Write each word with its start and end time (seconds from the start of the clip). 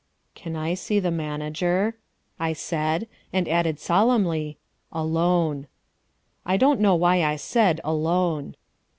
"Can 0.33 0.55
I 0.55 0.73
see 0.73 0.99
the 0.99 1.11
manager?" 1.11 1.95
I 2.39 2.53
said, 2.53 3.07
and 3.31 3.47
added 3.47 3.79
solemnly, 3.79 4.57
"alone." 4.91 5.67
I 6.43 6.57
don't 6.57 6.79
know 6.81 6.95
why 6.95 7.23
I 7.23 7.35
said 7.35 7.79
"alone." 7.83 8.55